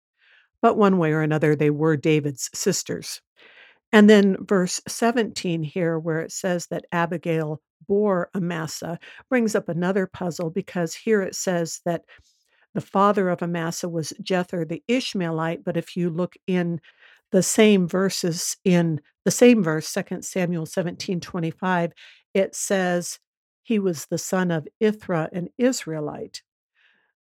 but 0.61 0.77
one 0.77 0.97
way 0.97 1.11
or 1.11 1.21
another, 1.21 1.55
they 1.55 1.69
were 1.69 1.97
David's 1.97 2.49
sisters. 2.53 3.21
And 3.91 4.09
then 4.09 4.37
verse 4.41 4.81
17 4.87 5.63
here, 5.63 5.97
where 5.97 6.19
it 6.19 6.31
says 6.31 6.67
that 6.67 6.85
Abigail 6.91 7.61
bore 7.87 8.29
Amasa, 8.35 8.99
brings 9.29 9.55
up 9.55 9.69
another 9.69 10.07
puzzle 10.07 10.49
because 10.49 10.93
here 10.93 11.21
it 11.21 11.35
says 11.35 11.81
that 11.85 12.03
the 12.73 12.81
father 12.81 13.29
of 13.29 13.41
Amasa 13.41 13.87
was 13.87 14.13
Jether 14.21 14.67
the 14.67 14.83
Ishmaelite, 14.87 15.63
but 15.63 15.77
if 15.77 15.95
you 15.95 16.09
look 16.09 16.35
in 16.47 16.81
the 17.31 17.43
same 17.43 17.87
verses 17.87 18.57
in 18.63 19.01
the 19.25 19.31
same 19.31 19.63
verse, 19.63 19.91
2 19.91 20.21
Samuel 20.21 20.65
17 20.65 21.19
25, 21.19 21.91
it 22.33 22.55
says 22.55 23.19
he 23.63 23.79
was 23.79 24.05
the 24.05 24.17
son 24.17 24.51
of 24.51 24.67
Ithra, 24.79 25.29
an 25.33 25.49
Israelite. 25.57 26.41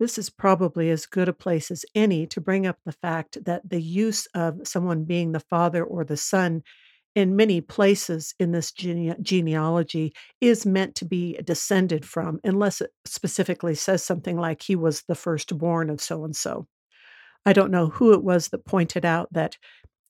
This 0.01 0.17
is 0.17 0.31
probably 0.31 0.89
as 0.91 1.05
good 1.05 1.29
a 1.29 1.33
place 1.35 1.71
as 1.71 1.85
any 1.95 2.27
to 2.29 2.41
bring 2.41 2.67
up 2.67 2.79
the 2.85 2.93
fact 2.93 3.45
that 3.45 3.69
the 3.69 3.83
use 3.83 4.27
of 4.35 4.67
someone 4.67 5.05
being 5.05 5.33
the 5.33 5.41
father 5.41 5.85
or 5.85 6.05
the 6.05 6.17
son 6.17 6.63
in 7.15 7.37
many 7.37 7.61
places 7.61 8.35
in 8.39 8.53
this 8.53 8.73
gene- 8.73 9.17
genealogy 9.21 10.15
is 10.41 10.65
meant 10.65 10.95
to 10.95 11.05
be 11.05 11.35
descended 11.45 12.07
from, 12.07 12.41
unless 12.45 12.81
it 12.81 12.93
specifically 13.05 13.75
says 13.75 14.03
something 14.03 14.39
like 14.39 14.63
he 14.63 14.75
was 14.75 15.03
the 15.03 15.15
firstborn 15.15 15.91
of 15.91 16.01
so 16.01 16.25
and 16.25 16.35
so. 16.35 16.67
I 17.45 17.53
don't 17.53 17.71
know 17.71 17.89
who 17.89 18.15
it 18.15 18.25
was 18.25 18.49
that 18.49 18.65
pointed 18.65 19.05
out 19.05 19.31
that 19.33 19.59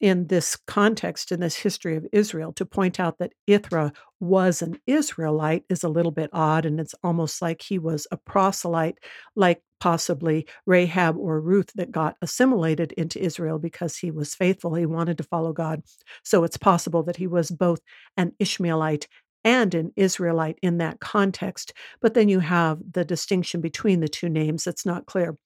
in 0.01 0.29
this 0.29 0.57
context, 0.67 1.31
in 1.31 1.41
this 1.41 1.57
history 1.57 1.97
of 1.97 2.07
Israel, 2.13 2.53
to 2.55 2.65
point 2.65 2.99
out 2.99 3.19
that 3.19 3.35
Ithra 3.47 3.93
was 4.19 4.63
an 4.63 4.79
Israelite 4.87 5.65
is 5.69 5.85
a 5.85 5.89
little 5.89 6.13
bit 6.13 6.31
odd. 6.33 6.65
And 6.65 6.81
it's 6.81 6.95
almost 7.05 7.43
like 7.43 7.63
he 7.63 7.79
was 7.79 8.07
a 8.11 8.17
proselyte, 8.17 8.99
like 9.37 9.63
possibly 9.81 10.47
Rahab 10.67 11.17
or 11.19 11.41
Ruth 11.41 11.71
that 11.75 11.91
got 11.91 12.17
assimilated 12.23 12.93
into 12.93 13.23
Israel 13.23 13.59
because 13.59 13.97
he 13.97 14.11
was 14.11 14.35
faithful. 14.35 14.75
He 14.75 14.87
wanted 14.87 15.19
to 15.19 15.25
follow 15.25 15.53
God. 15.53 15.83
So 16.25 16.45
it's 16.45 16.57
possible 16.59 17.03
that 17.05 17.17
he 17.17 17.27
was 17.27 17.51
both 17.51 17.81
an 18.17 18.33
Ishmaelite 18.39 19.07
and 19.45 19.75
an 19.75 19.93
Israelite 19.97 20.59
in 20.63 20.79
that 20.79 21.01
context. 21.01 21.73
But 22.01 22.15
then 22.15 22.29
you 22.29 22.41
have 22.41 22.79
the 22.93 23.05
distinction 23.05 23.61
between 23.61 24.01
the 24.01 24.09
two 24.09 24.29
names 24.29 24.65
that's 24.65 24.85
not 24.85 25.07
clear, 25.07 25.37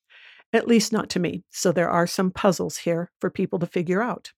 at 0.53 0.67
least 0.67 0.93
not 0.93 1.09
to 1.11 1.21
me. 1.21 1.45
So 1.51 1.71
there 1.71 1.91
are 1.91 2.07
some 2.07 2.33
puzzles 2.33 2.79
here 2.79 3.11
for 3.21 3.31
people 3.31 3.61
to 3.61 3.67
figure 3.67 4.03
out 4.03 4.33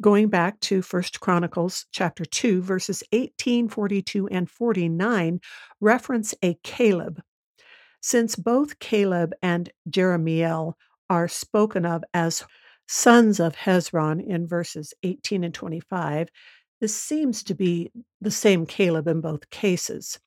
going 0.00 0.28
back 0.28 0.58
to 0.60 0.82
First 0.82 1.20
Chronicles 1.20 1.86
chapter 1.92 2.24
2 2.24 2.62
verses 2.62 3.02
18, 3.12 3.68
42 3.68 4.28
and 4.28 4.48
49 4.50 5.40
reference 5.80 6.34
a 6.42 6.54
Caleb. 6.62 7.20
Since 8.00 8.36
both 8.36 8.78
Caleb 8.78 9.32
and 9.42 9.70
Jerahmeel 9.88 10.74
are 11.10 11.28
spoken 11.28 11.84
of 11.84 12.02
as 12.14 12.44
sons 12.88 13.40
of 13.40 13.54
Hezron 13.54 14.26
in 14.26 14.46
verses 14.48 14.94
18 15.02 15.44
and 15.44 15.54
25, 15.54 16.28
this 16.80 16.96
seems 16.96 17.42
to 17.44 17.54
be 17.54 17.92
the 18.20 18.30
same 18.30 18.64
Caleb 18.64 19.06
in 19.06 19.20
both 19.20 19.50
cases. 19.50 20.18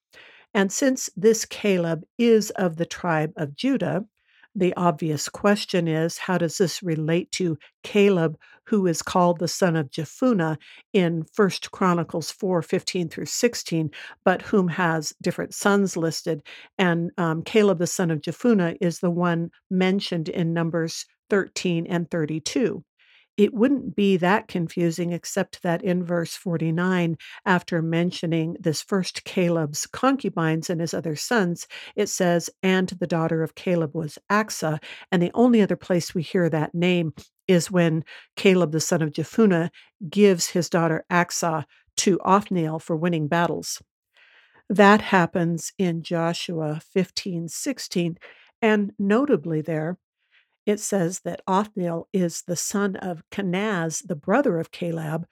And 0.53 0.71
since 0.71 1.09
this 1.15 1.45
Caleb 1.45 2.03
is 2.19 2.51
of 2.51 2.77
the 2.77 2.85
tribe 2.85 3.33
of 3.37 3.55
Judah, 3.55 4.05
the 4.55 4.73
obvious 4.75 5.29
question 5.29 5.87
is 5.87 6.17
how 6.17 6.37
does 6.37 6.57
this 6.57 6.83
relate 6.83 7.31
to 7.33 7.57
Caleb, 7.83 8.37
who 8.65 8.87
is 8.87 9.01
called 9.01 9.39
the 9.39 9.47
son 9.47 9.75
of 9.75 9.89
Jephunneh 9.89 10.57
in 10.93 11.23
First 11.33 11.71
Chronicles 11.71 12.31
4 12.31 12.61
15 12.61 13.09
through 13.09 13.25
16, 13.25 13.91
but 14.23 14.41
whom 14.43 14.67
has 14.67 15.13
different 15.21 15.53
sons 15.53 15.97
listed? 15.97 16.43
And 16.77 17.11
um, 17.17 17.43
Caleb, 17.43 17.79
the 17.79 17.87
son 17.87 18.11
of 18.11 18.21
Jephunneh, 18.21 18.77
is 18.79 18.99
the 18.99 19.11
one 19.11 19.51
mentioned 19.69 20.29
in 20.29 20.53
Numbers 20.53 21.05
13 21.29 21.87
and 21.87 22.09
32 22.11 22.83
it 23.35 23.53
wouldn't 23.53 23.95
be 23.95 24.17
that 24.17 24.47
confusing, 24.47 25.11
except 25.11 25.63
that 25.63 25.83
in 25.83 26.03
verse 26.03 26.35
49, 26.35 27.17
after 27.45 27.81
mentioning 27.81 28.55
this 28.59 28.81
first 28.81 29.23
Caleb's 29.23 29.87
concubines 29.87 30.69
and 30.69 30.79
his 30.79 30.93
other 30.93 31.15
sons, 31.15 31.67
it 31.95 32.09
says, 32.09 32.49
And 32.61 32.89
the 32.89 33.07
daughter 33.07 33.41
of 33.41 33.55
Caleb 33.55 33.95
was 33.95 34.19
Achsah. 34.29 34.81
And 35.11 35.21
the 35.21 35.31
only 35.33 35.61
other 35.61 35.75
place 35.75 36.13
we 36.13 36.21
hear 36.21 36.47
that 36.49 36.75
name 36.75 37.13
is 37.47 37.71
when 37.71 38.03
Caleb, 38.35 38.71
the 38.71 38.79
son 38.79 39.01
of 39.01 39.11
Jephunneh, 39.11 39.69
gives 40.09 40.47
his 40.47 40.69
daughter 40.69 41.03
Achsah 41.11 41.65
to 41.97 42.19
Othniel 42.23 42.79
for 42.79 42.95
winning 42.95 43.27
battles. 43.27 43.81
That 44.69 45.01
happens 45.01 45.73
in 45.77 46.03
Joshua 46.03 46.81
15 46.93 47.47
16. 47.47 48.17
And 48.61 48.93
notably, 48.97 49.61
there, 49.61 49.97
it 50.65 50.79
says 50.79 51.21
that 51.25 51.41
Othniel 51.47 52.07
is 52.13 52.43
the 52.47 52.55
son 52.55 52.95
of 52.97 53.23
Kenaz, 53.31 54.01
the 54.07 54.15
brother 54.15 54.59
of 54.59 54.71
Caleb, 54.71 55.25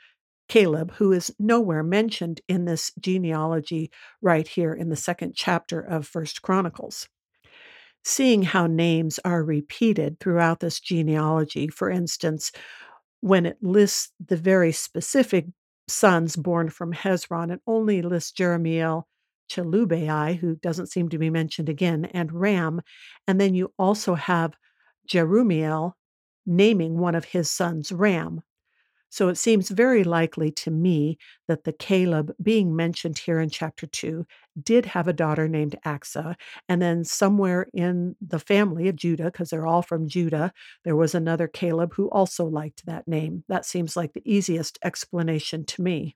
Caleb, 0.49 0.91
who 0.95 1.13
is 1.13 1.33
nowhere 1.39 1.83
mentioned 1.83 2.41
in 2.49 2.65
this 2.65 2.91
genealogy 2.99 3.89
right 4.21 4.47
here 4.47 4.73
in 4.73 4.89
the 4.89 4.95
second 4.97 5.33
chapter 5.35 5.79
of 5.79 6.05
First 6.05 6.41
Chronicles. 6.41 7.07
Seeing 8.03 8.41
how 8.41 8.67
names 8.67 9.19
are 9.23 9.43
repeated 9.43 10.19
throughout 10.19 10.59
this 10.59 10.79
genealogy, 10.79 11.67
for 11.67 11.89
instance, 11.89 12.51
when 13.21 13.45
it 13.45 13.57
lists 13.61 14.11
the 14.27 14.35
very 14.35 14.71
specific 14.71 15.45
sons 15.87 16.35
born 16.35 16.69
from 16.69 16.93
Hezron, 16.93 17.51
it 17.51 17.61
only 17.65 18.01
lists 18.01 18.31
Jerahmeel, 18.31 19.03
Chelubai, 19.49 20.37
who 20.37 20.55
doesn't 20.55 20.91
seem 20.91 21.09
to 21.09 21.17
be 21.17 21.29
mentioned 21.29 21.69
again, 21.69 22.05
and 22.05 22.31
Ram. 22.33 22.81
And 23.27 23.39
then 23.39 23.53
you 23.53 23.71
also 23.77 24.15
have 24.15 24.53
Jerahmeel 25.07 25.93
naming 26.45 26.97
one 26.97 27.15
of 27.15 27.25
his 27.25 27.49
sons 27.49 27.91
Ram. 27.91 28.41
So 29.09 29.27
it 29.27 29.37
seems 29.37 29.69
very 29.69 30.05
likely 30.05 30.51
to 30.51 30.71
me 30.71 31.17
that 31.49 31.65
the 31.65 31.73
Caleb 31.73 32.33
being 32.41 32.73
mentioned 32.73 33.17
here 33.17 33.41
in 33.41 33.49
chapter 33.49 33.85
2 33.85 34.25
did 34.63 34.85
have 34.85 35.05
a 35.05 35.13
daughter 35.13 35.49
named 35.49 35.75
Achsah. 35.85 36.35
And 36.69 36.81
then 36.81 37.03
somewhere 37.03 37.67
in 37.73 38.15
the 38.25 38.39
family 38.39 38.87
of 38.87 38.95
Judah, 38.95 39.25
because 39.25 39.49
they're 39.49 39.67
all 39.67 39.81
from 39.81 40.07
Judah, 40.07 40.53
there 40.85 40.95
was 40.95 41.13
another 41.13 41.49
Caleb 41.49 41.93
who 41.95 42.09
also 42.09 42.45
liked 42.45 42.85
that 42.85 43.05
name. 43.05 43.43
That 43.49 43.65
seems 43.65 43.97
like 43.97 44.13
the 44.13 44.23
easiest 44.23 44.79
explanation 44.81 45.65
to 45.65 45.81
me. 45.81 46.15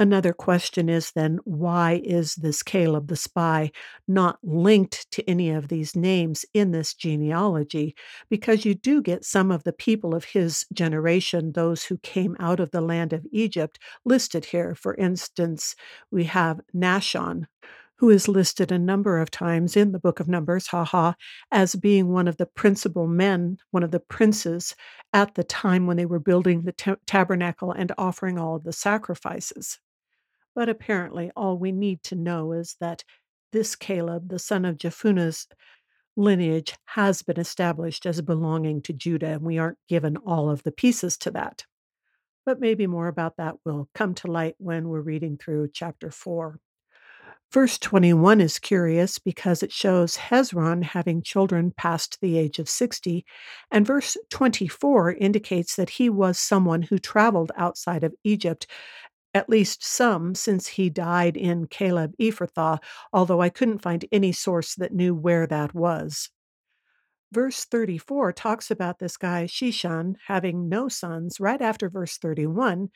Another 0.00 0.32
question 0.32 0.88
is 0.88 1.12
then 1.12 1.40
why 1.44 2.00
is 2.02 2.34
this 2.36 2.62
Caleb 2.62 3.08
the 3.08 3.16
spy 3.16 3.70
not 4.08 4.38
linked 4.42 5.10
to 5.10 5.22
any 5.28 5.50
of 5.50 5.68
these 5.68 5.94
names 5.94 6.46
in 6.54 6.70
this 6.70 6.94
genealogy? 6.94 7.94
Because 8.30 8.64
you 8.64 8.74
do 8.74 9.02
get 9.02 9.26
some 9.26 9.50
of 9.50 9.62
the 9.64 9.74
people 9.74 10.14
of 10.14 10.24
his 10.24 10.64
generation, 10.72 11.52
those 11.52 11.84
who 11.84 11.98
came 11.98 12.34
out 12.40 12.60
of 12.60 12.70
the 12.70 12.80
land 12.80 13.12
of 13.12 13.26
Egypt, 13.30 13.78
listed 14.06 14.46
here. 14.46 14.74
For 14.74 14.94
instance, 14.94 15.76
we 16.10 16.24
have 16.24 16.62
Nahshon, 16.74 17.44
who 17.96 18.08
is 18.08 18.26
listed 18.26 18.72
a 18.72 18.78
number 18.78 19.18
of 19.18 19.30
times 19.30 19.76
in 19.76 19.92
the 19.92 19.98
book 19.98 20.18
of 20.18 20.28
Numbers, 20.28 20.68
haha, 20.68 21.12
as 21.52 21.74
being 21.74 22.08
one 22.08 22.26
of 22.26 22.38
the 22.38 22.46
principal 22.46 23.06
men, 23.06 23.58
one 23.70 23.82
of 23.82 23.90
the 23.90 24.00
princes 24.00 24.74
at 25.12 25.34
the 25.34 25.44
time 25.44 25.86
when 25.86 25.98
they 25.98 26.06
were 26.06 26.18
building 26.18 26.62
the 26.62 26.72
t- 26.72 26.94
tabernacle 27.06 27.70
and 27.70 27.92
offering 27.98 28.38
all 28.38 28.56
of 28.56 28.64
the 28.64 28.72
sacrifices. 28.72 29.78
But 30.60 30.68
apparently, 30.68 31.30
all 31.34 31.56
we 31.56 31.72
need 31.72 32.02
to 32.02 32.14
know 32.14 32.52
is 32.52 32.76
that 32.80 33.02
this 33.50 33.74
Caleb, 33.74 34.28
the 34.28 34.38
son 34.38 34.66
of 34.66 34.76
Jephunneh's 34.76 35.46
lineage 36.18 36.74
has 36.84 37.22
been 37.22 37.40
established 37.40 38.04
as 38.04 38.20
belonging 38.20 38.82
to 38.82 38.92
Judah, 38.92 39.28
and 39.28 39.40
we 39.40 39.56
aren't 39.56 39.78
given 39.88 40.18
all 40.18 40.50
of 40.50 40.62
the 40.62 40.70
pieces 40.70 41.16
to 41.16 41.30
that. 41.30 41.64
But 42.44 42.60
maybe 42.60 42.86
more 42.86 43.08
about 43.08 43.38
that 43.38 43.54
will 43.64 43.88
come 43.94 44.12
to 44.16 44.30
light 44.30 44.56
when 44.58 44.90
we're 44.90 45.00
reading 45.00 45.38
through 45.38 45.70
chapter 45.72 46.10
4. 46.10 46.60
Verse 47.50 47.78
21 47.78 48.42
is 48.42 48.58
curious 48.58 49.18
because 49.18 49.62
it 49.62 49.72
shows 49.72 50.16
Hezron 50.16 50.84
having 50.84 51.22
children 51.22 51.72
past 51.76 52.18
the 52.20 52.38
age 52.38 52.58
of 52.58 52.68
60, 52.68 53.24
and 53.72 53.86
verse 53.86 54.16
24 54.28 55.14
indicates 55.14 55.74
that 55.74 55.90
he 55.90 56.10
was 56.10 56.38
someone 56.38 56.82
who 56.82 56.98
traveled 56.98 57.50
outside 57.56 58.04
of 58.04 58.14
Egypt, 58.22 58.66
at 59.34 59.48
least 59.48 59.84
some, 59.84 60.34
since 60.34 60.66
he 60.66 60.90
died 60.90 61.36
in 61.36 61.66
Caleb 61.66 62.14
Ephrathah, 62.20 62.78
although 63.12 63.40
I 63.40 63.48
couldn't 63.48 63.82
find 63.82 64.04
any 64.10 64.32
source 64.32 64.74
that 64.76 64.92
knew 64.92 65.14
where 65.14 65.46
that 65.46 65.74
was. 65.74 66.30
Verse 67.32 67.64
34 67.64 68.32
talks 68.32 68.70
about 68.70 68.98
this 68.98 69.16
guy, 69.16 69.44
Sheshan, 69.44 70.16
having 70.26 70.68
no 70.68 70.88
sons, 70.88 71.38
right 71.38 71.60
after 71.62 71.88
verse 71.88 72.18
31, 72.18 72.88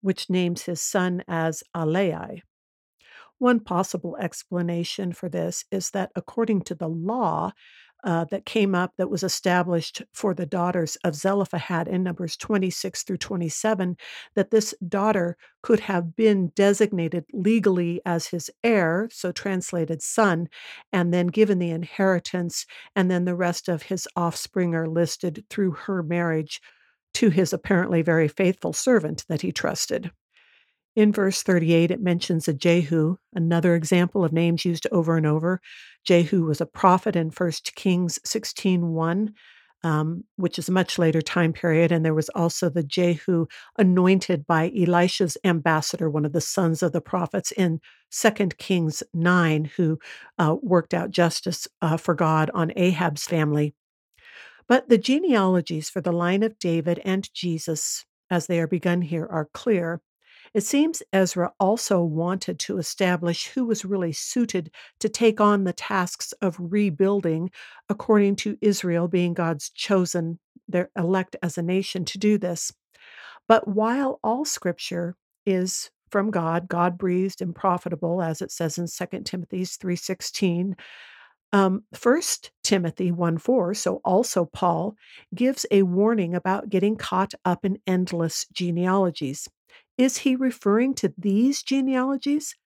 which 0.00 0.30
names 0.30 0.62
his 0.62 0.80
son 0.80 1.22
as 1.28 1.62
Alei. 1.76 2.40
One 3.36 3.60
possible 3.60 4.16
explanation 4.18 5.12
for 5.12 5.28
this 5.28 5.64
is 5.70 5.90
that 5.90 6.10
according 6.16 6.62
to 6.62 6.74
the 6.74 6.88
law, 6.88 7.52
uh, 8.04 8.24
that 8.30 8.44
came 8.46 8.74
up 8.74 8.92
that 8.96 9.10
was 9.10 9.22
established 9.22 10.02
for 10.12 10.34
the 10.34 10.46
daughters 10.46 10.96
of 11.04 11.14
Zelophehad 11.14 11.88
in 11.88 12.02
Numbers 12.02 12.36
26 12.36 13.02
through 13.02 13.18
27, 13.18 13.96
that 14.34 14.50
this 14.50 14.74
daughter 14.88 15.36
could 15.62 15.80
have 15.80 16.16
been 16.16 16.52
designated 16.54 17.24
legally 17.32 18.00
as 18.06 18.28
his 18.28 18.50
heir, 18.64 19.08
so 19.12 19.32
translated 19.32 20.02
son, 20.02 20.48
and 20.92 21.12
then 21.12 21.26
given 21.28 21.58
the 21.58 21.70
inheritance, 21.70 22.66
and 22.96 23.10
then 23.10 23.24
the 23.24 23.36
rest 23.36 23.68
of 23.68 23.82
his 23.82 24.08
offspring 24.16 24.74
are 24.74 24.88
listed 24.88 25.44
through 25.50 25.72
her 25.72 26.02
marriage 26.02 26.60
to 27.14 27.30
his 27.30 27.52
apparently 27.52 28.02
very 28.02 28.28
faithful 28.28 28.72
servant 28.72 29.24
that 29.28 29.42
he 29.42 29.52
trusted. 29.52 30.10
In 30.96 31.12
verse 31.12 31.42
38, 31.42 31.92
it 31.92 32.00
mentions 32.00 32.48
a 32.48 32.52
Jehu, 32.52 33.16
another 33.32 33.76
example 33.76 34.24
of 34.24 34.32
names 34.32 34.64
used 34.64 34.88
over 34.90 35.16
and 35.16 35.26
over. 35.26 35.60
Jehu 36.04 36.44
was 36.44 36.60
a 36.60 36.66
prophet 36.66 37.14
in 37.14 37.30
1 37.30 37.52
Kings 37.76 38.18
16.1, 38.26 39.32
um, 39.84 40.24
which 40.36 40.58
is 40.58 40.68
a 40.68 40.72
much 40.72 40.98
later 40.98 41.22
time 41.22 41.52
period. 41.52 41.92
And 41.92 42.04
there 42.04 42.14
was 42.14 42.28
also 42.30 42.68
the 42.68 42.82
Jehu 42.82 43.46
anointed 43.78 44.46
by 44.46 44.72
Elisha's 44.76 45.36
ambassador, 45.44 46.10
one 46.10 46.24
of 46.24 46.32
the 46.32 46.40
sons 46.40 46.82
of 46.82 46.90
the 46.92 47.00
prophets 47.00 47.52
in 47.52 47.80
2 48.10 48.30
Kings 48.58 49.04
9, 49.14 49.66
who 49.76 49.98
uh, 50.38 50.56
worked 50.60 50.92
out 50.92 51.12
justice 51.12 51.68
uh, 51.80 51.96
for 51.96 52.14
God 52.14 52.50
on 52.52 52.72
Ahab's 52.74 53.26
family. 53.26 53.74
But 54.66 54.88
the 54.88 54.98
genealogies 54.98 55.88
for 55.88 56.00
the 56.00 56.12
line 56.12 56.42
of 56.42 56.58
David 56.58 57.00
and 57.04 57.32
Jesus, 57.32 58.04
as 58.28 58.48
they 58.48 58.60
are 58.60 58.68
begun 58.68 59.02
here, 59.02 59.26
are 59.30 59.48
clear. 59.54 60.00
It 60.52 60.62
seems 60.62 61.02
Ezra 61.12 61.52
also 61.60 62.02
wanted 62.02 62.58
to 62.60 62.78
establish 62.78 63.48
who 63.48 63.64
was 63.64 63.84
really 63.84 64.12
suited 64.12 64.72
to 64.98 65.08
take 65.08 65.40
on 65.40 65.62
the 65.64 65.72
tasks 65.72 66.32
of 66.42 66.56
rebuilding, 66.58 67.50
according 67.88 68.36
to 68.36 68.58
Israel 68.60 69.06
being 69.06 69.32
God's 69.32 69.70
chosen, 69.70 70.40
their 70.68 70.90
elect 70.96 71.36
as 71.42 71.56
a 71.56 71.62
nation 71.62 72.04
to 72.06 72.18
do 72.18 72.36
this. 72.36 72.72
But 73.48 73.68
while 73.68 74.20
all 74.24 74.44
scripture 74.44 75.16
is 75.46 75.90
from 76.10 76.30
God, 76.30 76.68
God 76.68 76.98
breathed 76.98 77.40
and 77.42 77.54
profitable, 77.54 78.22
as 78.22 78.42
it 78.42 78.50
says 78.50 78.78
in 78.78 78.88
2 78.88 79.26
Timothy 79.26 79.64
3:16, 79.64 80.76
um, 81.52 81.84
1 81.92 82.52
Timothy 82.64 83.12
1 83.12 83.38
4, 83.38 83.74
so 83.74 84.00
also 84.04 84.46
Paul, 84.46 84.96
gives 85.34 85.66
a 85.70 85.82
warning 85.82 86.34
about 86.34 86.70
getting 86.70 86.96
caught 86.96 87.34
up 87.44 87.64
in 87.64 87.78
endless 87.86 88.46
genealogies. 88.52 89.48
Is 90.00 90.16
he 90.16 90.34
referring 90.34 90.94
to 90.94 91.12
these 91.18 91.62
genealogies? 91.62 92.56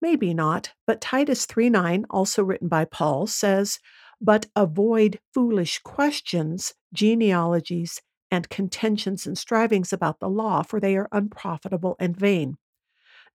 Maybe 0.00 0.32
not, 0.32 0.74
but 0.86 1.00
Titus 1.00 1.44
3 1.44 1.68
9, 1.68 2.06
also 2.08 2.44
written 2.44 2.68
by 2.68 2.84
Paul, 2.84 3.26
says, 3.26 3.80
But 4.20 4.46
avoid 4.54 5.18
foolish 5.32 5.80
questions, 5.80 6.72
genealogies, 6.92 8.00
and 8.30 8.48
contentions 8.48 9.26
and 9.26 9.36
strivings 9.36 9.92
about 9.92 10.20
the 10.20 10.28
law, 10.28 10.62
for 10.62 10.78
they 10.78 10.96
are 10.96 11.08
unprofitable 11.10 11.96
and 11.98 12.16
vain. 12.16 12.58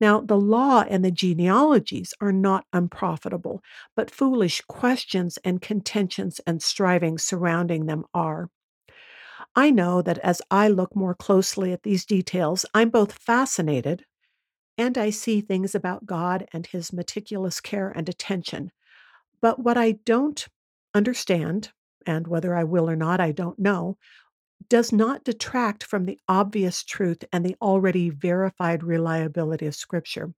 Now, 0.00 0.20
the 0.20 0.38
law 0.38 0.84
and 0.88 1.04
the 1.04 1.10
genealogies 1.10 2.14
are 2.20 2.30
not 2.30 2.64
unprofitable, 2.72 3.60
but 3.96 4.08
foolish 4.08 4.60
questions 4.68 5.36
and 5.42 5.60
contentions 5.60 6.40
and 6.46 6.62
strivings 6.62 7.24
surrounding 7.24 7.86
them 7.86 8.04
are. 8.14 8.50
I 9.58 9.70
know 9.70 10.02
that 10.02 10.18
as 10.18 10.40
I 10.52 10.68
look 10.68 10.94
more 10.94 11.16
closely 11.16 11.72
at 11.72 11.82
these 11.82 12.04
details, 12.04 12.64
I'm 12.74 12.90
both 12.90 13.12
fascinated 13.12 14.04
and 14.78 14.96
I 14.96 15.10
see 15.10 15.40
things 15.40 15.74
about 15.74 16.06
God 16.06 16.46
and 16.52 16.64
his 16.64 16.92
meticulous 16.92 17.60
care 17.60 17.88
and 17.88 18.08
attention. 18.08 18.70
But 19.40 19.58
what 19.58 19.76
I 19.76 19.98
don't 20.06 20.46
understand, 20.94 21.72
and 22.06 22.28
whether 22.28 22.54
I 22.54 22.62
will 22.62 22.88
or 22.88 22.94
not, 22.94 23.18
I 23.18 23.32
don't 23.32 23.58
know, 23.58 23.98
does 24.68 24.92
not 24.92 25.24
detract 25.24 25.82
from 25.82 26.04
the 26.04 26.20
obvious 26.28 26.84
truth 26.84 27.24
and 27.32 27.44
the 27.44 27.56
already 27.60 28.10
verified 28.10 28.84
reliability 28.84 29.66
of 29.66 29.74
Scripture. 29.74 30.34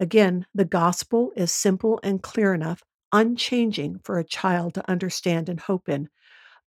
Again, 0.00 0.46
the 0.52 0.64
gospel 0.64 1.30
is 1.36 1.52
simple 1.52 2.00
and 2.02 2.24
clear 2.24 2.54
enough, 2.54 2.82
unchanging 3.12 4.00
for 4.02 4.18
a 4.18 4.24
child 4.24 4.74
to 4.74 4.90
understand 4.90 5.48
and 5.48 5.60
hope 5.60 5.88
in 5.88 6.08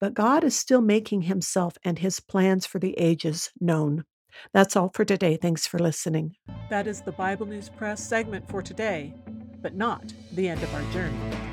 but 0.01 0.15
God 0.15 0.45
is 0.45 0.59
still 0.59 0.81
making 0.81 1.23
himself 1.23 1.77
and 1.85 1.99
his 1.99 2.21
plans 2.21 2.67
for 2.67 2.79
the 2.79 2.99
ages 2.99 3.51
known. 3.61 4.05
That's 4.53 4.77
all 4.77 4.91
for 4.95 5.05
today. 5.05 5.37
Thanks 5.37 5.67
for 5.67 5.79
listening. 5.79 6.37
That 6.71 6.87
is 6.87 7.03
the 7.03 7.13
Bible 7.13 7.47
News 7.47 7.69
Press 7.69 8.03
segment 8.03 8.49
for 8.49 8.63
today, 8.63 9.13
but 9.61 9.75
not 9.75 10.13
the 10.33 10.49
end 10.49 10.63
of 10.63 10.75
our 10.75 10.93
journey. 10.93 11.50